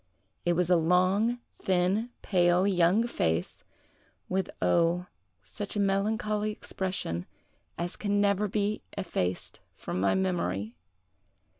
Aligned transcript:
It 0.45 0.53
was 0.53 0.71
a 0.71 0.75
long, 0.77 1.37
thin, 1.53 2.09
pale, 2.23 2.65
young 2.65 3.05
face, 3.05 3.63
with, 4.27 4.49
oh, 4.59 5.05
such 5.43 5.75
a 5.75 5.79
melancholy 5.79 6.51
expression 6.51 7.27
as 7.77 7.95
can 7.97 8.19
never 8.19 8.47
be 8.47 8.81
effaced 8.97 9.59
from 9.75 10.01
my 10.01 10.15
memory! 10.15 10.73